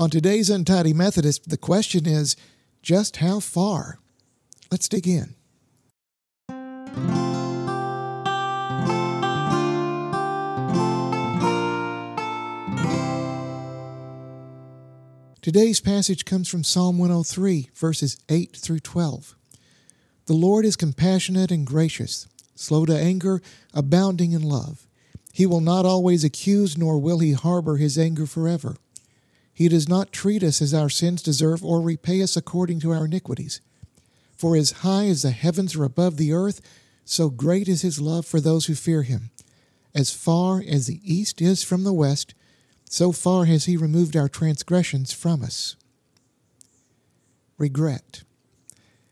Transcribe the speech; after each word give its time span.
On 0.00 0.08
today's 0.08 0.48
Untidy 0.48 0.94
Methodist, 0.94 1.50
the 1.50 1.58
question 1.58 2.06
is 2.06 2.34
just 2.80 3.18
how 3.18 3.38
far? 3.38 3.98
Let's 4.70 4.88
dig 4.88 5.06
in. 5.06 5.34
Today's 15.42 15.80
passage 15.80 16.24
comes 16.24 16.48
from 16.48 16.64
Psalm 16.64 16.96
103, 16.96 17.68
verses 17.74 18.16
8 18.30 18.56
through 18.56 18.80
12. 18.80 19.36
The 20.24 20.32
Lord 20.32 20.64
is 20.64 20.76
compassionate 20.76 21.50
and 21.50 21.66
gracious, 21.66 22.26
slow 22.54 22.86
to 22.86 22.96
anger, 22.96 23.42
abounding 23.74 24.32
in 24.32 24.40
love. 24.40 24.86
He 25.34 25.44
will 25.44 25.60
not 25.60 25.84
always 25.84 26.24
accuse, 26.24 26.78
nor 26.78 26.98
will 26.98 27.18
he 27.18 27.32
harbor 27.32 27.76
his 27.76 27.98
anger 27.98 28.24
forever. 28.24 28.76
He 29.60 29.68
does 29.68 29.90
not 29.90 30.10
treat 30.10 30.42
us 30.42 30.62
as 30.62 30.72
our 30.72 30.88
sins 30.88 31.22
deserve 31.22 31.62
or 31.62 31.82
repay 31.82 32.22
us 32.22 32.34
according 32.34 32.80
to 32.80 32.92
our 32.92 33.04
iniquities. 33.04 33.60
For 34.34 34.56
as 34.56 34.70
high 34.80 35.04
as 35.04 35.20
the 35.20 35.32
heavens 35.32 35.76
are 35.76 35.84
above 35.84 36.16
the 36.16 36.32
earth, 36.32 36.62
so 37.04 37.28
great 37.28 37.68
is 37.68 37.82
his 37.82 38.00
love 38.00 38.24
for 38.24 38.40
those 38.40 38.64
who 38.64 38.74
fear 38.74 39.02
him. 39.02 39.28
As 39.94 40.14
far 40.14 40.64
as 40.66 40.86
the 40.86 41.02
east 41.04 41.42
is 41.42 41.62
from 41.62 41.84
the 41.84 41.92
west, 41.92 42.32
so 42.86 43.12
far 43.12 43.44
has 43.44 43.66
he 43.66 43.76
removed 43.76 44.16
our 44.16 44.30
transgressions 44.30 45.12
from 45.12 45.42
us. 45.42 45.76
Regret. 47.58 48.22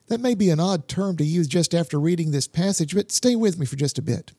That 0.07 0.23
may 0.23 0.35
be 0.35 0.49
an 0.49 0.61
odd 0.61 0.89
term 0.89 1.19
to 1.19 1.25
use 1.25 1.47
just 1.47 1.75
after 1.75 2.01
reading 2.01 2.31
this 2.31 2.49
passage, 2.49 2.95
but 2.95 3.13
stay 3.13 3.37
with 3.37 3.59
me 3.59 3.67
for 3.67 3.77
just 3.77 3.99
a 3.99 4.03
bit. 4.03 4.33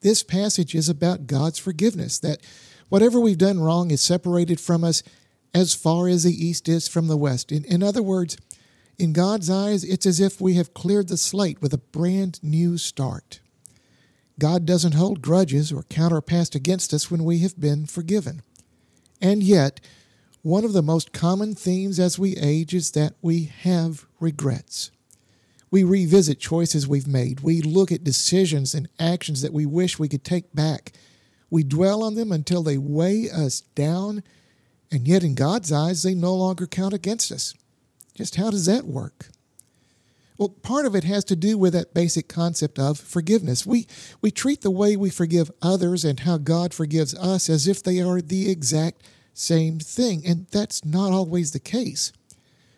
This 0.00 0.24
passage 0.24 0.74
is 0.74 0.88
about 0.88 1.28
God's 1.28 1.60
forgiveness, 1.60 2.18
that 2.18 2.40
whatever 2.88 3.20
we've 3.20 3.38
done 3.38 3.60
wrong 3.60 3.92
is 3.92 4.00
separated 4.00 4.58
from 4.58 4.82
us 4.82 5.04
as 5.54 5.74
far 5.74 6.08
as 6.08 6.24
the 6.24 6.46
east 6.46 6.68
is 6.68 6.88
from 6.88 7.08
the 7.08 7.16
west. 7.16 7.50
In, 7.50 7.64
in 7.64 7.82
other 7.82 8.02
words, 8.02 8.36
in 8.98 9.12
God's 9.12 9.48
eyes, 9.48 9.82
it's 9.82 10.06
as 10.06 10.20
if 10.20 10.40
we 10.40 10.54
have 10.54 10.74
cleared 10.74 11.08
the 11.08 11.16
slate 11.16 11.62
with 11.62 11.72
a 11.72 11.78
brand 11.78 12.38
new 12.42 12.76
start. 12.76 13.40
God 14.38 14.64
doesn't 14.64 14.94
hold 14.94 15.22
grudges 15.22 15.72
or 15.72 15.82
count 15.84 16.12
our 16.12 16.22
past 16.22 16.54
against 16.54 16.94
us 16.94 17.10
when 17.10 17.24
we 17.24 17.38
have 17.40 17.58
been 17.58 17.86
forgiven. 17.86 18.42
And 19.20 19.42
yet, 19.42 19.80
one 20.42 20.64
of 20.64 20.72
the 20.72 20.82
most 20.82 21.12
common 21.12 21.54
themes 21.54 22.00
as 22.00 22.18
we 22.18 22.36
age 22.36 22.74
is 22.74 22.92
that 22.92 23.14
we 23.20 23.44
have 23.44 24.06
regrets. 24.18 24.90
We 25.70 25.84
revisit 25.84 26.40
choices 26.40 26.88
we've 26.88 27.06
made. 27.06 27.40
We 27.40 27.60
look 27.60 27.92
at 27.92 28.02
decisions 28.02 28.74
and 28.74 28.88
actions 28.98 29.42
that 29.42 29.52
we 29.52 29.66
wish 29.66 29.98
we 29.98 30.08
could 30.08 30.24
take 30.24 30.54
back. 30.54 30.92
We 31.50 31.62
dwell 31.62 32.02
on 32.02 32.14
them 32.14 32.32
until 32.32 32.62
they 32.62 32.78
weigh 32.78 33.30
us 33.30 33.60
down 33.60 34.22
and 34.90 35.06
yet 35.06 35.22
in 35.22 35.34
God's 35.34 35.72
eyes, 35.72 36.02
they 36.02 36.14
no 36.14 36.34
longer 36.34 36.66
count 36.66 36.94
against 36.94 37.30
us. 37.30 37.54
Just 38.14 38.36
how 38.36 38.50
does 38.50 38.66
that 38.66 38.84
work? 38.84 39.28
Well, 40.36 40.48
part 40.48 40.86
of 40.86 40.94
it 40.94 41.04
has 41.04 41.24
to 41.24 41.36
do 41.36 41.58
with 41.58 41.74
that 41.74 41.92
basic 41.92 42.26
concept 42.26 42.78
of 42.78 42.98
forgiveness. 42.98 43.66
We, 43.66 43.86
we 44.22 44.30
treat 44.30 44.62
the 44.62 44.70
way 44.70 44.96
we 44.96 45.10
forgive 45.10 45.50
others 45.60 46.02
and 46.02 46.20
how 46.20 46.38
God 46.38 46.72
forgives 46.72 47.14
us 47.14 47.50
as 47.50 47.68
if 47.68 47.82
they 47.82 48.00
are 48.00 48.22
the 48.22 48.50
exact 48.50 49.02
same 49.34 49.78
thing, 49.78 50.22
and 50.26 50.46
that's 50.50 50.84
not 50.84 51.12
always 51.12 51.52
the 51.52 51.60
case. 51.60 52.12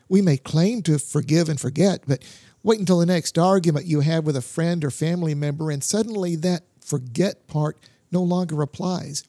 We 0.08 0.22
may 0.22 0.36
claim 0.36 0.82
to 0.82 0.98
forgive 0.98 1.48
and 1.48 1.60
forget, 1.60 2.02
but 2.06 2.24
wait 2.62 2.80
until 2.80 2.98
the 2.98 3.06
next 3.06 3.38
argument 3.38 3.86
you 3.86 4.00
have 4.00 4.26
with 4.26 4.36
a 4.36 4.42
friend 4.42 4.84
or 4.84 4.90
family 4.90 5.34
member, 5.34 5.70
and 5.70 5.82
suddenly 5.82 6.36
that 6.36 6.64
forget 6.80 7.46
part 7.46 7.78
no 8.10 8.22
longer 8.22 8.60
applies. 8.60 9.24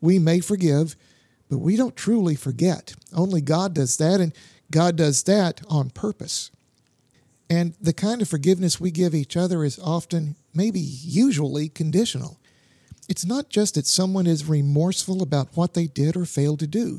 We 0.00 0.18
may 0.18 0.40
forgive, 0.40 0.96
but 1.48 1.58
we 1.58 1.76
don't 1.76 1.96
truly 1.96 2.34
forget. 2.34 2.94
Only 3.14 3.40
God 3.40 3.74
does 3.74 3.96
that, 3.98 4.20
and 4.20 4.32
God 4.70 4.96
does 4.96 5.22
that 5.24 5.60
on 5.68 5.90
purpose. 5.90 6.50
And 7.48 7.74
the 7.80 7.92
kind 7.92 8.20
of 8.20 8.28
forgiveness 8.28 8.80
we 8.80 8.90
give 8.90 9.14
each 9.14 9.36
other 9.36 9.62
is 9.62 9.78
often, 9.78 10.34
maybe 10.52 10.80
usually, 10.80 11.68
conditional. 11.68 12.38
It's 13.08 13.24
not 13.24 13.50
just 13.50 13.76
that 13.76 13.86
someone 13.86 14.26
is 14.26 14.48
remorseful 14.48 15.22
about 15.22 15.48
what 15.54 15.74
they 15.74 15.86
did 15.86 16.16
or 16.16 16.24
failed 16.24 16.58
to 16.60 16.66
do. 16.66 16.98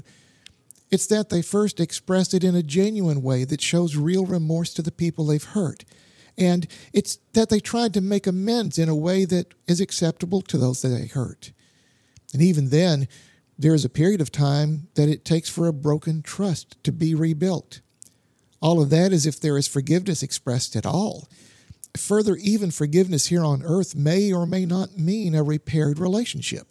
It's 0.90 1.08
that 1.08 1.30
they 1.30 1.42
first 1.42 1.82
expressed 1.82 2.34
it 2.34 2.46
in 2.46 2.56
a 2.56 2.64
genuine 2.64 3.22
way 3.22 3.44
that 3.44 3.62
shows 3.62 3.98
real 3.98 4.26
remorse 4.26 4.74
to 4.76 4.82
the 4.82 4.92
people 4.92 5.26
they've 5.26 5.44
hurt. 5.44 5.84
And 6.38 6.68
it's 6.94 7.18
that 7.34 7.50
they 7.50 7.60
tried 7.60 7.94
to 7.96 8.02
make 8.02 8.28
amends 8.28 8.78
in 8.78 8.88
a 8.88 8.96
way 8.96 9.26
that 9.26 9.54
is 9.68 9.82
acceptable 9.82 10.42
to 10.44 10.58
those 10.58 10.82
that 10.82 10.90
they 10.90 11.08
hurt. 11.08 11.52
And 12.32 12.42
even 12.42 12.70
then, 12.70 13.08
there 13.58 13.74
is 13.74 13.84
a 13.84 13.90
period 13.90 14.22
of 14.22 14.32
time 14.32 14.88
that 14.96 15.10
it 15.10 15.26
takes 15.26 15.50
for 15.50 15.68
a 15.68 15.74
broken 15.74 16.22
trust 16.22 16.82
to 16.84 16.92
be 16.92 17.16
rebuilt. 17.16 17.82
All 18.62 18.82
of 18.82 18.90
that 18.90 19.12
is 19.12 19.26
if 19.26 19.40
there 19.40 19.58
is 19.58 19.68
forgiveness 19.68 20.24
expressed 20.24 20.76
at 20.76 20.86
all. 20.86 21.28
Further, 21.96 22.36
even 22.36 22.70
forgiveness 22.70 23.28
here 23.28 23.44
on 23.44 23.64
earth 23.64 23.96
may 23.96 24.32
or 24.32 24.46
may 24.46 24.66
not 24.66 24.98
mean 24.98 25.34
a 25.34 25.44
repaired 25.44 26.00
relationship. 26.00 26.68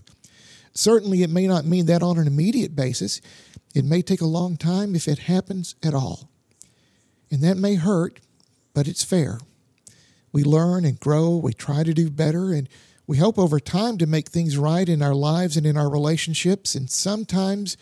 Certainly, 0.73 1.23
it 1.23 1.31
may 1.31 1.47
not 1.47 1.65
mean 1.65 1.87
that 1.87 2.03
on 2.03 2.19
an 2.19 2.27
immediate 2.27 2.77
basis. 2.77 3.21
It 3.75 3.85
may 3.85 4.03
take 4.03 4.21
a 4.21 4.27
long 4.27 4.57
time 4.57 4.95
if 4.95 5.09
it 5.09 5.21
happens 5.21 5.75
at 5.83 5.95
all. 5.95 6.31
And 7.31 7.43
that 7.43 7.57
may 7.57 7.75
hurt, 7.75 8.21
but 8.75 8.87
it's 8.87 9.03
fair. 9.03 9.41
We 10.33 10.45
learn 10.45 10.85
and 10.85 11.01
grow, 11.01 11.37
we 11.37 11.53
try 11.53 11.83
to 11.83 11.95
do 11.95 12.11
better, 12.11 12.53
and 12.53 12.69
we 13.07 13.19
hope 13.19 13.39
over 13.39 13.61
time 13.61 13.99
to 13.99 14.07
make 14.07 14.29
things 14.29 14.59
right 14.59 14.89
in 14.89 15.03
our 15.03 15.15
lives 15.15 15.57
and 15.57 15.65
in 15.65 15.77
our 15.77 15.89
relationships, 15.89 16.75
and 16.75 16.91
sometimes 16.91 17.77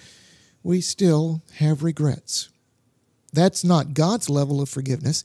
we 0.63 0.81
still 0.81 1.43
have 1.57 1.83
regrets. 1.83 2.49
That's 3.33 3.65
not 3.65 3.95
God's 3.95 4.31
level 4.31 4.61
of 4.61 4.69
forgiveness. 4.69 5.25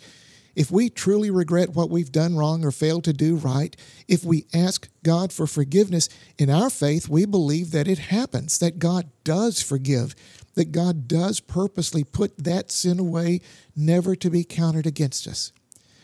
If 0.55 0.71
we 0.71 0.89
truly 0.89 1.29
regret 1.29 1.69
what 1.69 1.89
we've 1.89 2.11
done 2.11 2.35
wrong 2.35 2.65
or 2.65 2.71
failed 2.71 3.03
to 3.05 3.13
do 3.13 3.35
right, 3.35 3.75
if 4.07 4.25
we 4.25 4.45
ask 4.53 4.89
God 5.03 5.31
for 5.31 5.47
forgiveness, 5.47 6.09
in 6.37 6.49
our 6.49 6.69
faith, 6.69 7.07
we 7.07 7.25
believe 7.25 7.71
that 7.71 7.87
it 7.87 7.99
happens, 7.99 8.57
that 8.59 8.79
God 8.79 9.09
does 9.23 9.61
forgive, 9.61 10.15
that 10.55 10.71
God 10.71 11.07
does 11.07 11.39
purposely 11.39 12.03
put 12.03 12.37
that 12.43 12.71
sin 12.71 12.99
away, 12.99 13.41
never 13.75 14.15
to 14.15 14.29
be 14.29 14.43
counted 14.43 14.85
against 14.85 15.27
us, 15.27 15.53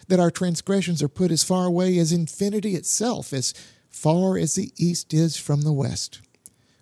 that 0.07 0.19
our 0.19 0.31
transgressions 0.31 1.01
are 1.03 1.09
put 1.09 1.31
as 1.31 1.44
far 1.44 1.66
away 1.66 1.97
as 1.97 2.13
infinity 2.13 2.75
itself, 2.75 3.34
as 3.34 3.53
far 3.95 4.38
as 4.38 4.56
the 4.56 4.72
east 4.78 5.13
is 5.13 5.38
from 5.38 5.61
the 5.61 5.72
west. 5.72 6.19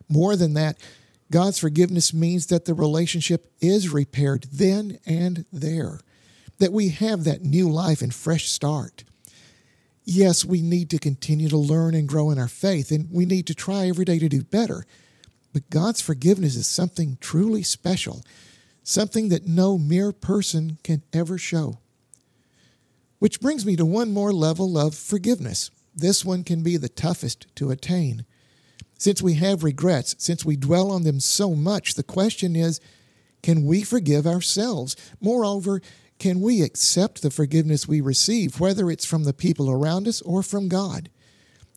More 0.09 0.35
than 0.35 0.55
that, 0.55 0.77
God's 1.31 1.59
forgiveness 1.59 2.13
means 2.13 2.47
that 2.47 2.65
the 2.65 2.73
relationship 2.73 3.51
is 3.61 3.93
repaired 3.93 4.47
then 4.51 4.97
and 5.05 5.45
there, 5.53 5.99
that 6.57 6.73
we 6.73 6.89
have 6.89 7.23
that 7.23 7.43
new 7.43 7.69
life 7.69 8.01
and 8.01 8.13
fresh 8.13 8.49
start. 8.49 9.03
Yes, 10.03 10.43
we 10.43 10.61
need 10.61 10.89
to 10.89 10.97
continue 10.97 11.49
to 11.49 11.57
learn 11.57 11.93
and 11.93 12.09
grow 12.09 12.31
in 12.31 12.39
our 12.39 12.47
faith, 12.47 12.91
and 12.91 13.07
we 13.11 13.25
need 13.25 13.45
to 13.47 13.55
try 13.55 13.87
every 13.87 14.05
day 14.05 14.19
to 14.19 14.27
do 14.27 14.43
better. 14.43 14.85
But 15.53 15.69
God's 15.69 16.01
forgiveness 16.01 16.55
is 16.55 16.67
something 16.67 17.17
truly 17.21 17.61
special, 17.61 18.23
something 18.83 19.29
that 19.29 19.47
no 19.47 19.77
mere 19.77 20.11
person 20.11 20.79
can 20.83 21.03
ever 21.13 21.37
show. 21.37 21.77
Which 23.19 23.39
brings 23.39 23.65
me 23.65 23.75
to 23.75 23.85
one 23.85 24.11
more 24.11 24.33
level 24.33 24.77
of 24.77 24.95
forgiveness 24.95 25.69
this 25.95 26.25
one 26.25 26.43
can 26.43 26.63
be 26.63 26.77
the 26.77 26.89
toughest 26.89 27.47
to 27.55 27.71
attain. 27.71 28.25
Since 28.97 29.21
we 29.21 29.33
have 29.35 29.63
regrets, 29.63 30.15
since 30.17 30.45
we 30.45 30.55
dwell 30.55 30.91
on 30.91 31.03
them 31.03 31.19
so 31.19 31.55
much, 31.55 31.95
the 31.95 32.03
question 32.03 32.55
is 32.55 32.79
can 33.41 33.65
we 33.65 33.83
forgive 33.83 34.25
ourselves? 34.25 34.95
Moreover, 35.19 35.81
can 36.17 36.39
we 36.39 36.61
accept 36.61 37.21
the 37.21 37.29
forgiveness 37.29 37.87
we 37.87 37.99
receive, 37.99 38.59
whether 38.59 38.89
it's 38.89 39.05
from 39.05 39.25
the 39.25 39.33
people 39.33 39.69
around 39.69 40.07
us 40.07 40.21
or 40.21 40.41
from 40.41 40.69
God? 40.69 41.09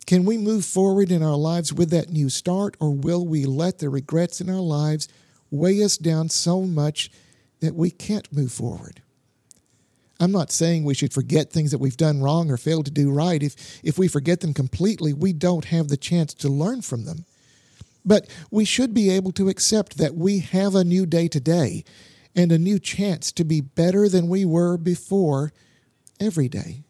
Can 0.07 0.25
we 0.25 0.39
move 0.39 0.65
forward 0.65 1.11
in 1.11 1.21
our 1.21 1.37
lives 1.37 1.73
with 1.73 1.91
that 1.91 2.11
new 2.11 2.29
start, 2.29 2.77
or 2.79 2.95
will 2.95 3.27
we 3.27 3.45
let 3.45 3.81
the 3.81 3.89
regrets 3.89 4.41
in 4.41 4.49
our 4.49 4.61
lives 4.61 5.09
weigh 5.51 5.83
us 5.83 5.97
down 5.97 6.29
so 6.29 6.63
much 6.63 7.11
that 7.59 7.75
we 7.75 7.91
can't 7.91 8.33
move 8.33 8.53
forward? 8.53 9.03
I'm 10.19 10.33
not 10.33 10.51
saying 10.51 10.85
we 10.85 10.95
should 10.95 11.13
forget 11.13 11.51
things 11.51 11.71
that 11.71 11.79
we've 11.79 11.97
done 11.97 12.23
wrong 12.23 12.51
or 12.51 12.57
failed 12.57 12.87
to 12.87 12.91
do 12.91 13.11
right. 13.11 13.43
If, 13.43 13.81
if 13.85 13.99
we 13.99 14.09
forget 14.09 14.41
them 14.41 14.55
completely, 14.55 15.13
we 15.13 15.33
don't 15.33 15.67
have 15.67 15.89
the 15.89 15.97
chance 15.97 16.33
to 16.35 16.49
learn 16.49 16.83
from 16.83 17.05
them. 17.05 17.25
But 18.05 18.29
we 18.51 18.65
should 18.65 18.95
be 18.95 19.11
able 19.11 19.33
to 19.33 19.49
accept 19.49 19.99
that 19.99 20.15
we 20.15 20.39
have 20.39 20.75
a 20.75 20.85
new 20.85 21.07
day 21.07 21.29
today 21.29 21.85
and 22.35 22.53
a 22.53 22.59
new 22.59 22.79
chance 22.79 23.33
to 23.33 23.45
be 23.45 23.61
better 23.61 24.09
than 24.09 24.29
we 24.29 24.45
were 24.45 24.77
before 24.77 25.53
every 26.21 26.49
day. 26.49 26.85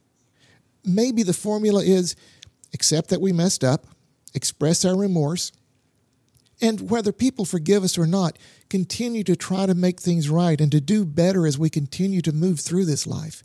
Maybe 0.84 1.22
the 1.22 1.32
formula 1.32 1.82
is 1.82 2.14
accept 2.74 3.08
that 3.08 3.20
we 3.20 3.32
messed 3.32 3.64
up, 3.64 3.86
express 4.34 4.84
our 4.84 4.96
remorse, 4.96 5.52
and 6.60 6.90
whether 6.90 7.12
people 7.12 7.44
forgive 7.44 7.84
us 7.84 7.98
or 7.98 8.06
not, 8.06 8.38
continue 8.70 9.22
to 9.24 9.36
try 9.36 9.66
to 9.66 9.74
make 9.74 10.00
things 10.00 10.30
right 10.30 10.60
and 10.60 10.72
to 10.72 10.80
do 10.80 11.04
better 11.04 11.46
as 11.46 11.58
we 11.58 11.68
continue 11.68 12.22
to 12.22 12.32
move 12.32 12.60
through 12.60 12.86
this 12.86 13.06
life. 13.06 13.42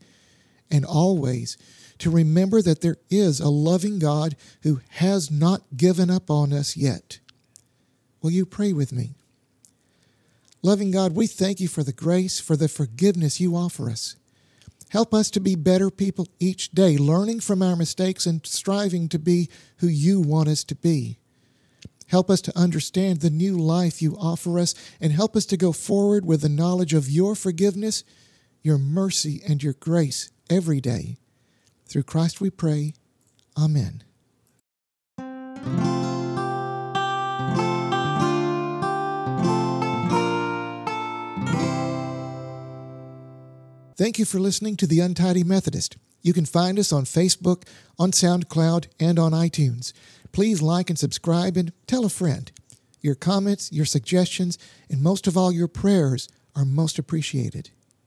And 0.70 0.86
always 0.86 1.58
to 2.00 2.10
remember 2.10 2.62
that 2.62 2.82
there 2.82 2.98
is 3.10 3.40
a 3.40 3.50
loving 3.50 4.00
God 4.00 4.36
who 4.64 4.82
has 4.92 5.30
not 5.30 5.62
given 5.76 6.10
up 6.10 6.32
on 6.32 6.54
us 6.54 6.78
yet. 6.78 7.20
Will 8.22 8.32
you 8.32 8.46
pray 8.46 8.72
with 8.72 8.94
me? 8.94 9.12
Loving 10.64 10.92
God, 10.92 11.16
we 11.16 11.28
thank 11.28 11.60
you 11.60 11.68
for 11.68 11.84
the 11.84 11.94
grace, 11.94 12.40
for 12.40 12.56
the 12.56 12.68
forgiveness 12.68 13.40
you 13.40 13.56
offer 13.56 13.90
us. 13.90 14.16
Help 14.90 15.14
us 15.14 15.32
to 15.32 15.40
be 15.40 15.56
better 15.56 15.90
people 15.90 16.28
each 16.40 16.72
day, 16.72 16.98
learning 16.98 17.40
from 17.40 17.62
our 17.62 17.76
mistakes 17.76 18.26
and 18.26 18.46
striving 18.46 19.08
to 19.10 19.18
be 19.18 19.50
who 19.78 19.88
you 19.88 20.22
want 20.22 20.50
us 20.50 20.64
to 20.66 20.76
be. 20.76 21.18
Help 22.12 22.30
us 22.30 22.42
to 22.42 22.60
understand 22.60 23.22
the 23.22 23.30
new 23.30 23.58
life 23.58 24.02
you 24.02 24.18
offer 24.20 24.60
us, 24.60 24.76
and 25.00 25.14
help 25.14 25.34
us 25.34 25.46
to 25.46 25.56
go 25.56 25.72
forward 25.72 26.26
with 26.26 26.42
the 26.42 26.50
knowledge 26.50 26.94
of 26.94 27.10
your 27.10 27.36
forgiveness, 27.36 28.04
your 28.62 28.78
mercy, 28.78 29.42
and 29.48 29.64
your 29.64 29.72
grace 29.72 30.30
every 30.50 30.82
day. 30.82 31.16
Through 31.86 32.04
Christ 32.04 32.42
we 32.42 32.50
pray. 32.50 32.96
Amen. 33.58 34.04
Thank 43.96 44.20
you 44.20 44.26
for 44.26 44.40
listening 44.40 44.76
to 44.76 44.88
The 44.88 45.00
Untidy 45.00 45.46
Methodist. 45.46 45.96
You 46.22 46.34
can 46.34 46.46
find 46.46 46.78
us 46.78 46.94
on 46.94 47.04
Facebook, 47.06 47.68
on 47.98 48.12
SoundCloud, 48.12 48.88
and 49.00 49.18
on 49.18 49.32
iTunes. 49.32 49.94
Please 50.32 50.62
like 50.62 50.90
and 50.90 50.98
subscribe 50.98 51.58
and 51.58 51.74
tell 51.88 52.06
a 52.06 52.10
friend. 52.10 52.52
Your 53.02 53.16
comments, 53.16 53.72
your 53.72 53.86
suggestions, 53.86 54.58
and 54.90 55.02
most 55.02 55.28
of 55.28 55.36
all, 55.36 55.52
your 55.52 55.68
prayers 55.68 56.30
are 56.56 56.66
most 56.66 57.00
appreciated. 57.00 57.72